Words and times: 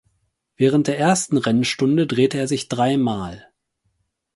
Während 0.57 0.87
der 0.87 0.97
ersten 0.97 1.37
Rennstunde 1.37 2.07
drehte 2.07 2.39
er 2.39 2.47
sich 2.47 2.69
dreimal. 2.69 3.47